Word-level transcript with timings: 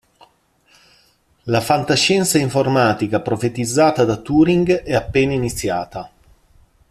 La 1.43 1.61
fantascienza 1.61 2.39
informatica 2.39 3.19
profetizzata 3.21 4.03
da 4.03 4.17
Turing 4.17 4.77
è 4.77 4.95
appena 4.95 5.31
iniziata. 5.33 6.09